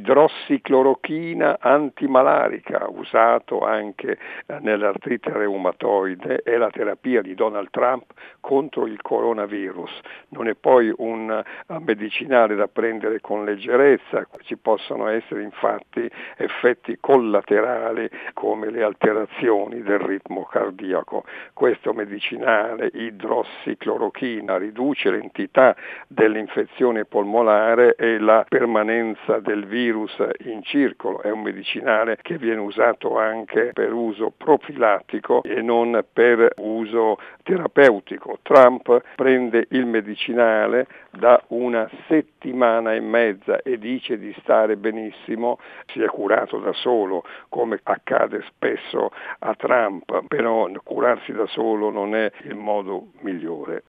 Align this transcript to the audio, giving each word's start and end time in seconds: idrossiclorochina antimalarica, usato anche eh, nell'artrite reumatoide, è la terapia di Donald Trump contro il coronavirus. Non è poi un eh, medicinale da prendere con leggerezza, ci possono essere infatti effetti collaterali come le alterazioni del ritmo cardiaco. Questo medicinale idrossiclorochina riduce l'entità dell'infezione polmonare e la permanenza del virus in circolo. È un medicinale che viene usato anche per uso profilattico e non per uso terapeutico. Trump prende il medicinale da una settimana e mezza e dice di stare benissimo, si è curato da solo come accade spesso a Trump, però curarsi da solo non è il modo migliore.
idrossiclorochina 0.00 1.58
antimalarica, 1.60 2.86
usato 2.88 3.60
anche 3.60 4.18
eh, 4.46 4.58
nell'artrite 4.60 5.30
reumatoide, 5.32 6.40
è 6.42 6.56
la 6.56 6.70
terapia 6.70 7.20
di 7.20 7.34
Donald 7.34 7.68
Trump 7.70 8.12
contro 8.40 8.86
il 8.86 9.00
coronavirus. 9.02 10.00
Non 10.30 10.48
è 10.48 10.54
poi 10.54 10.92
un 10.96 11.30
eh, 11.30 11.78
medicinale 11.80 12.54
da 12.54 12.66
prendere 12.66 13.20
con 13.20 13.44
leggerezza, 13.44 14.26
ci 14.42 14.56
possono 14.56 15.08
essere 15.08 15.42
infatti 15.42 16.10
effetti 16.36 16.96
collaterali 16.98 18.08
come 18.32 18.70
le 18.70 18.82
alterazioni 18.82 19.82
del 19.82 19.98
ritmo 19.98 20.44
cardiaco. 20.44 21.24
Questo 21.52 21.92
medicinale 21.92 22.90
idrossiclorochina 22.92 24.56
riduce 24.56 25.10
l'entità 25.10 25.76
dell'infezione 26.06 27.04
polmonare 27.04 27.94
e 27.96 28.18
la 28.18 28.44
permanenza 28.48 29.38
del 29.40 29.66
virus 29.90 30.16
in 30.44 30.62
circolo. 30.62 31.20
È 31.20 31.30
un 31.30 31.42
medicinale 31.42 32.18
che 32.22 32.38
viene 32.38 32.60
usato 32.60 33.18
anche 33.18 33.70
per 33.72 33.92
uso 33.92 34.32
profilattico 34.36 35.42
e 35.42 35.60
non 35.60 36.04
per 36.12 36.54
uso 36.58 37.18
terapeutico. 37.42 38.38
Trump 38.42 39.02
prende 39.16 39.66
il 39.70 39.86
medicinale 39.86 40.86
da 41.10 41.42
una 41.48 41.90
settimana 42.06 42.94
e 42.94 43.00
mezza 43.00 43.60
e 43.62 43.78
dice 43.78 44.18
di 44.18 44.34
stare 44.40 44.76
benissimo, 44.76 45.58
si 45.86 46.00
è 46.00 46.06
curato 46.06 46.58
da 46.58 46.72
solo 46.72 47.24
come 47.48 47.80
accade 47.82 48.42
spesso 48.46 49.10
a 49.40 49.54
Trump, 49.54 50.26
però 50.28 50.68
curarsi 50.84 51.32
da 51.32 51.46
solo 51.46 51.90
non 51.90 52.14
è 52.14 52.30
il 52.42 52.54
modo 52.54 53.08
migliore. 53.20 53.82